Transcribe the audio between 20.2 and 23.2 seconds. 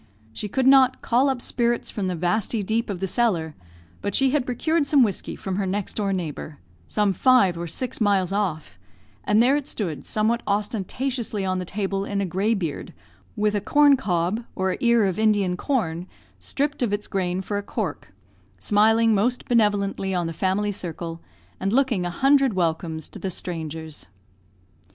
the family circle, and looking a hundred welcomes to